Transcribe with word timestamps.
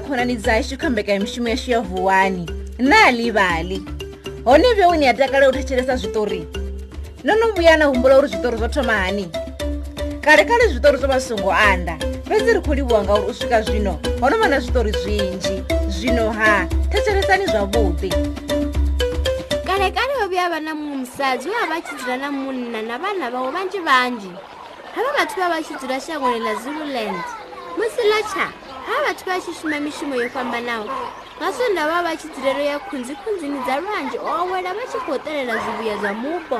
khonani 0.00 0.36
dzashu 0.36 0.76
kha 0.78 0.90
mbekanyamushumo 0.90 1.48
yashu 1.48 1.70
ya 1.70 1.80
vuwani 1.80 2.46
na 2.78 3.10
ḽivhali 3.10 3.80
hone 4.44 4.74
vhe 4.74 4.98
ni 4.98 5.08
a 5.08 5.14
takale 5.14 5.48
u 5.48 5.52
thetshelesa 5.52 5.96
zwiṱori 5.96 6.46
no 7.24 7.34
no 7.34 7.52
vhuya 7.52 7.76
na 7.76 7.84
humbula 7.84 8.18
uri 8.18 8.28
zwiṱori 8.28 8.56
zwo 8.56 8.68
thoma 8.68 8.92
hani 8.92 9.28
kale 10.24 10.44
kale 10.44 10.64
zwiṱori 10.68 10.98
zwo 10.98 11.08
vha 11.08 11.18
zwi 11.18 11.28
songo 11.28 11.52
anda. 11.52 11.98
Fhedzi 12.24 12.54
ri 12.54 12.60
khou 12.60 12.74
livhuwa 12.74 13.04
ngauri 13.04 13.30
u 13.30 13.34
swika 13.34 13.62
zwino 13.62 13.98
ho 14.20 14.30
no 14.30 14.36
vha 14.38 14.48
na 14.48 14.58
zwiṱori 14.58 14.92
zwinzhi. 14.92 15.62
Zwino 15.88 16.32
ha 16.32 16.66
thetshelesani 16.90 17.44
zwavhuḓi. 17.46 18.10
Kale 19.66 19.90
kale 19.90 20.12
ho 20.20 20.28
vhuya 20.28 20.48
vha 20.48 20.60
na 20.60 20.72
muṅwe 20.72 20.96
musadzi 20.96 21.48
we 21.48 21.56
a 21.62 21.66
vha 21.66 21.80
tshi 21.80 21.94
dzula 21.96 22.16
na 22.16 22.30
munna 22.30 22.82
na 22.82 22.98
vhana 22.98 23.30
vhawe 23.30 23.50
vhanzhi 23.52 23.78
vhanzhi. 23.84 24.32
Havha 24.94 25.12
vhathu 25.16 25.36
vha 25.40 25.48
vha 25.48 25.62
tshi 25.62 25.74
dzula 25.74 26.00
shangoni 26.00 26.40
ḽa 26.40 26.54
zululand. 26.64 27.24
Musi 27.76 28.02
ḽatsha 28.12 28.63
havha 28.86 29.02
vhathu 29.04 29.24
vha 29.26 29.40
tshi 29.40 29.52
shuma 29.58 29.80
mishumo 29.80 30.14
yo 30.14 30.28
fhambanaho 30.28 30.84
nga 31.38 31.52
sonda 31.52 31.88
vha 31.88 32.02
vha 32.02 32.16
tshi 32.16 32.28
dzulelo 32.28 32.62
ya 32.70 32.78
khunzi 32.78 33.14
khunzini 33.14 33.58
dza 33.64 33.80
lwanzhe 33.80 34.18
o 34.18 34.28
awela 34.28 34.74
vha 34.74 34.84
tshi 34.90 34.98
khou 35.04 35.16
ṱolela 35.24 35.54
zwivhuya 35.62 35.94
zwa 36.02 36.12
mupo. 36.12 36.58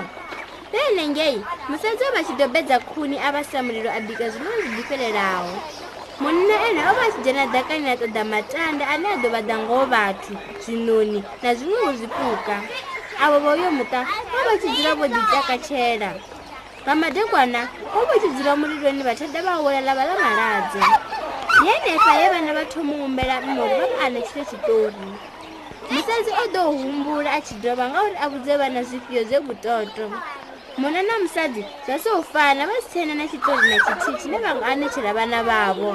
Vhenengei 0.72 1.38
musadzi 1.68 2.04
we 2.04 2.10
vha 2.14 2.22
tshi 2.24 2.34
dobedza 2.38 2.76
khuni 2.80 3.16
a 3.18 3.32
vhasa 3.32 3.62
mulilo 3.62 3.90
a 3.90 4.00
bika 4.00 4.26
zwiḽiwa 4.32 4.56
zwi 4.62 4.70
ḓifhelelaho 4.78 5.52
munna 6.20 6.54
ene 6.66 6.80
o 6.90 6.92
vha 6.98 7.06
tshi 7.10 7.20
dzhena 7.22 7.44
ḓakani 7.54 7.88
a 7.92 7.96
ṱoḓa 8.00 8.22
matanda 8.32 8.84
ane 8.92 9.06
a 9.14 9.16
ḓo 9.22 9.28
vha 9.34 9.40
ḓa 9.48 9.56
ngoho 9.62 9.84
vhathu 9.86 10.32
zwinoni 10.64 11.20
na 11.42 11.50
zwiṅwewo 11.54 11.92
zwipuka 11.98 12.56
avho 13.22 13.38
vha 13.44 13.50
uyo 13.54 13.70
muṱa 13.78 14.00
vha 14.32 14.40
vha 14.46 14.54
tshi 14.58 14.68
dzula 14.74 14.92
vho 14.98 15.06
ḓitakatshela 15.14 16.10
nga 16.82 16.94
madekwana 16.94 17.60
vho 17.92 18.00
vha 18.08 18.16
tshi 18.18 18.28
dzula 18.34 18.52
muliloni 18.56 19.02
vhathada 19.06 19.40
vha 19.46 19.52
awela 19.58 19.80
ḽa 19.86 19.92
vha 19.98 20.04
ḽa 20.08 20.14
maladze 20.22 20.80
ndi 20.80 21.13
henefha 21.66 22.12
he 22.20 22.26
vhana 22.32 22.52
vha 22.56 22.64
thoma 22.72 22.92
u 22.92 23.02
humbela 23.02 23.40
mme 23.40 23.60
uri 23.62 23.74
vha 23.80 23.86
vhane 23.96 24.20
tshile 24.22 24.44
tshiṱori 24.44 25.34
musadzi 25.90 26.30
o 26.32 26.44
ḓo 26.54 26.62
humbula 26.80 27.30
a 27.32 27.40
tshi 27.40 27.54
dovha 27.54 27.88
ngauri 27.88 28.16
a 28.16 28.28
vhudze 28.28 28.56
vhana 28.56 28.82
zwifhio 28.82 29.24
zwe 29.24 29.38
vhutoto. 29.38 30.06
Muna 30.76 31.02
na 31.02 31.18
musadzi 31.18 31.64
zwa 31.86 31.98
si 31.98 32.08
u 32.08 32.22
fana 32.22 32.66
vha 32.66 32.72
si 32.82 32.88
tshena 32.88 33.14
na 33.14 33.24
tshiṱori 33.26 33.68
na 33.68 33.78
tshithihi 33.78 34.18
tshine 34.18 34.38
vha 34.38 34.54
nga 34.54 34.66
anetshela 34.66 35.12
vhana 35.12 35.42
vhavho. 35.42 35.90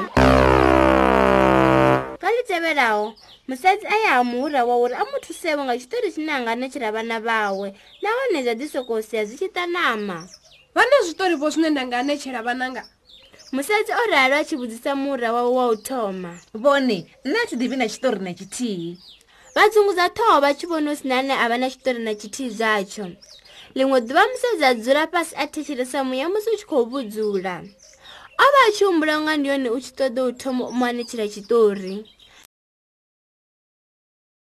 Nga 2.19 2.29
ḽi 2.35 2.41
tevhelaho 2.47 3.13
musadzi 3.47 3.85
a 3.87 3.95
ya 4.03 4.09
ha 4.09 4.23
muhura 4.23 4.65
wa 4.65 4.77
uri 4.77 4.93
a 4.93 5.03
mu 5.05 5.17
thusevho 5.19 5.63
nga 5.63 5.75
tshiṱori 5.77 6.11
tshine 6.11 6.31
a 6.31 6.39
nga 6.41 6.51
anetshela 6.51 6.91
vhana 6.91 7.19
vhawe 7.19 7.67
nahone 8.01 8.43
zwa 8.43 8.53
ḓi 8.53 8.67
sokou 8.69 9.01
sia 9.01 9.25
zwi 9.25 9.35
tshi 9.37 9.47
ṱanama. 9.47 10.17
Vha 10.75 10.83
na 10.85 10.97
zwiṱori 11.05 11.35
vho 11.35 11.49
zwine 11.49 11.69
nda 11.69 11.85
nga 11.85 11.97
anetshela 11.97 12.41
vhananga 12.41 12.83
musadzi 13.51 13.91
o 13.91 14.03
ralo 14.11 14.35
a 14.35 14.43
tshi 14.43 14.55
vhudzisa 14.55 14.95
muhura 14.95 15.33
wawe 15.33 15.51
wa 15.57 15.65
u 15.73 15.75
thoma. 15.75 16.31
Vhone 16.53 16.97
nṋe 17.25 17.37
a 17.43 17.47
thi 17.49 17.55
ḓivhi 17.55 17.77
na 17.77 17.85
tshiṱori 17.85 18.21
na 18.21 18.33
tshithihi. 18.33 18.97
Vha 19.55 19.63
dzungudza 19.71 20.05
ṱhoho 20.15 20.37
vha 20.41 20.53
tshi 20.53 20.65
vhona 20.67 20.89
hu 20.91 20.95
si 20.95 21.07
na 21.07 21.15
ane 21.19 21.33
a 21.33 21.45
vha 21.49 21.57
na 21.57 21.67
tshiṱori 21.69 22.01
na 22.03 22.13
tshithihi 22.13 22.49
zwatsho. 22.59 23.05
Ḽiṅwe 23.75 23.97
ḓuvha 24.07 24.23
musadzi 24.31 24.65
a 24.65 24.73
dzula 24.73 25.03
fhasi 25.11 25.33
a 25.35 25.45
thetshelesa 25.47 26.03
muya 26.03 26.29
musi 26.29 26.49
u 26.53 26.57
tshi 26.57 26.65
khou 26.69 26.85
vhudzula. 26.91 27.55
O 28.39 28.45
vha 28.53 28.61
a 28.67 28.71
tshi 28.71 28.83
humbula 28.85 29.15
nga 29.21 29.33
ndi 29.37 29.49
yone 29.49 29.69
u 29.69 29.79
tshi 29.81 29.91
ṱoḓa 29.99 30.21
u 30.29 30.31
thoma 30.41 30.63
u 30.69 30.73
mu 30.77 30.85
anetshela 30.85 31.25
tshiṱori 31.27 31.95